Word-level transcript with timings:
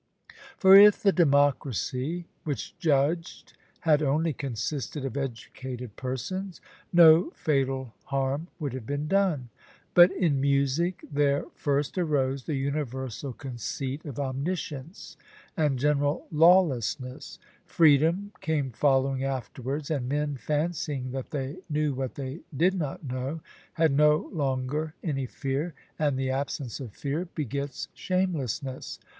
For 0.57 0.75
if 0.75 1.03
the 1.03 1.11
democracy 1.11 2.25
which 2.43 2.75
judged 2.79 3.53
had 3.81 4.01
only 4.01 4.33
consisted 4.33 5.05
of 5.05 5.15
educated 5.15 5.95
persons, 5.95 6.59
no 6.91 7.29
fatal 7.35 7.93
harm 8.05 8.47
would 8.59 8.73
have 8.73 8.87
been 8.87 9.07
done; 9.07 9.49
but 9.93 10.09
in 10.11 10.41
music 10.41 11.05
there 11.11 11.45
first 11.53 11.99
arose 11.99 12.45
the 12.45 12.55
universal 12.55 13.31
conceit 13.31 14.03
of 14.03 14.17
omniscience 14.19 15.17
and 15.55 15.77
general 15.77 16.25
lawlessness; 16.31 17.37
freedom 17.67 18.31
came 18.41 18.71
following 18.71 19.23
afterwards, 19.23 19.91
and 19.91 20.09
men, 20.09 20.35
fancying 20.35 21.11
that 21.11 21.29
they 21.29 21.57
knew 21.69 21.93
what 21.93 22.15
they 22.15 22.39
did 22.57 22.73
not 22.73 23.03
know, 23.03 23.39
had 23.73 23.91
no 23.91 24.31
longer 24.33 24.95
any 25.03 25.27
fear, 25.27 25.75
and 25.99 26.17
the 26.17 26.31
absence 26.31 26.79
of 26.79 26.91
fear 26.91 27.25
begets 27.35 27.87
shamelessness. 27.93 28.97